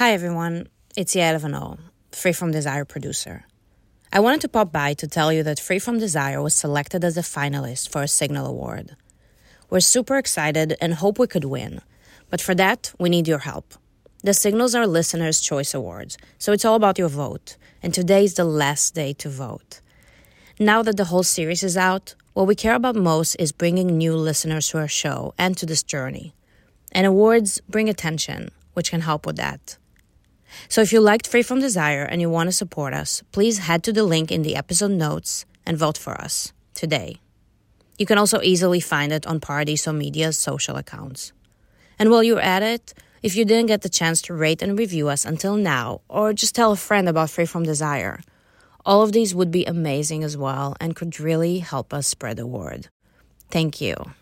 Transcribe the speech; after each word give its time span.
Hi 0.00 0.14
everyone, 0.14 0.66
it's 0.96 1.14
Yael 1.14 1.38
Vano, 1.38 1.78
Free 2.10 2.32
From 2.32 2.52
Desire 2.52 2.86
producer. 2.86 3.44
I 4.10 4.20
wanted 4.20 4.40
to 4.40 4.48
pop 4.48 4.72
by 4.72 4.94
to 4.94 5.06
tell 5.06 5.30
you 5.30 5.42
that 5.42 5.60
Free 5.60 5.78
From 5.78 5.98
Desire 5.98 6.40
was 6.40 6.54
selected 6.54 7.04
as 7.04 7.18
a 7.18 7.20
finalist 7.20 7.90
for 7.90 8.02
a 8.02 8.08
Signal 8.08 8.46
Award. 8.46 8.96
We're 9.68 9.80
super 9.80 10.16
excited 10.16 10.74
and 10.80 10.94
hope 10.94 11.18
we 11.18 11.26
could 11.26 11.44
win, 11.44 11.82
but 12.30 12.40
for 12.40 12.54
that, 12.54 12.94
we 12.98 13.10
need 13.10 13.28
your 13.28 13.40
help. 13.40 13.74
The 14.24 14.32
Signals 14.32 14.74
are 14.74 14.86
Listeners' 14.86 15.42
Choice 15.42 15.74
Awards, 15.74 16.16
so 16.38 16.52
it's 16.52 16.64
all 16.64 16.76
about 16.76 16.96
your 16.96 17.10
vote, 17.10 17.58
and 17.82 17.92
today 17.92 18.24
is 18.24 18.36
the 18.36 18.46
last 18.46 18.94
day 18.94 19.12
to 19.12 19.28
vote. 19.28 19.82
Now 20.58 20.80
that 20.82 20.96
the 20.96 21.10
whole 21.12 21.24
series 21.24 21.62
is 21.62 21.76
out, 21.76 22.14
what 22.32 22.46
we 22.46 22.54
care 22.54 22.74
about 22.74 22.96
most 22.96 23.34
is 23.34 23.52
bringing 23.52 23.98
new 23.98 24.16
listeners 24.16 24.66
to 24.68 24.78
our 24.78 24.88
show 24.88 25.34
and 25.36 25.58
to 25.58 25.66
this 25.66 25.82
journey. 25.82 26.32
And 26.90 27.06
awards 27.06 27.60
bring 27.68 27.90
attention, 27.90 28.50
which 28.72 28.90
can 28.90 29.02
help 29.02 29.26
with 29.26 29.36
that. 29.36 29.76
So 30.68 30.80
if 30.80 30.92
you 30.92 31.00
liked 31.00 31.26
Free 31.26 31.42
From 31.42 31.60
Desire 31.60 32.04
and 32.04 32.20
you 32.20 32.30
want 32.30 32.48
to 32.48 32.52
support 32.52 32.94
us, 32.94 33.22
please 33.32 33.58
head 33.58 33.82
to 33.84 33.92
the 33.92 34.04
link 34.04 34.30
in 34.30 34.42
the 34.42 34.56
episode 34.56 34.92
notes 34.92 35.44
and 35.66 35.76
vote 35.76 35.98
for 35.98 36.20
us 36.20 36.52
today. 36.74 37.16
You 37.98 38.06
can 38.06 38.18
also 38.18 38.40
easily 38.40 38.80
find 38.80 39.12
it 39.12 39.26
on 39.26 39.40
Paradiso 39.40 39.92
Media's 39.92 40.38
social 40.38 40.76
accounts. 40.76 41.32
And 41.98 42.10
while 42.10 42.22
you're 42.22 42.40
at 42.40 42.62
it, 42.62 42.94
if 43.22 43.36
you 43.36 43.44
didn't 43.44 43.66
get 43.66 43.82
the 43.82 43.90
chance 43.90 44.22
to 44.22 44.34
rate 44.34 44.62
and 44.62 44.78
review 44.78 45.08
us 45.08 45.26
until 45.26 45.56
now, 45.56 46.00
or 46.08 46.32
just 46.32 46.54
tell 46.54 46.72
a 46.72 46.76
friend 46.76 47.08
about 47.08 47.28
Free 47.28 47.44
From 47.44 47.64
Desire, 47.64 48.20
all 48.86 49.02
of 49.02 49.12
these 49.12 49.34
would 49.34 49.50
be 49.50 49.66
amazing 49.66 50.24
as 50.24 50.36
well 50.36 50.74
and 50.80 50.96
could 50.96 51.20
really 51.20 51.58
help 51.58 51.92
us 51.92 52.06
spread 52.06 52.38
the 52.38 52.46
word. 52.46 52.88
Thank 53.50 53.80
you. 53.80 54.14